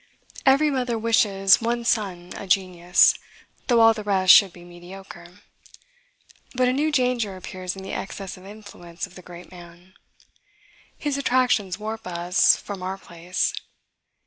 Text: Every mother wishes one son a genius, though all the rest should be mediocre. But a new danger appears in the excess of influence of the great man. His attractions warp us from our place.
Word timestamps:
Every 0.47 0.71
mother 0.71 0.97
wishes 0.97 1.61
one 1.61 1.85
son 1.85 2.33
a 2.35 2.47
genius, 2.47 3.13
though 3.67 3.81
all 3.81 3.93
the 3.93 4.03
rest 4.03 4.33
should 4.33 4.51
be 4.51 4.63
mediocre. 4.63 5.41
But 6.55 6.67
a 6.67 6.73
new 6.73 6.91
danger 6.91 7.35
appears 7.37 7.75
in 7.75 7.83
the 7.83 7.93
excess 7.93 8.35
of 8.35 8.43
influence 8.43 9.05
of 9.05 9.13
the 9.13 9.21
great 9.21 9.51
man. 9.51 9.93
His 10.97 11.19
attractions 11.19 11.77
warp 11.77 12.07
us 12.07 12.55
from 12.55 12.81
our 12.81 12.97
place. 12.97 13.53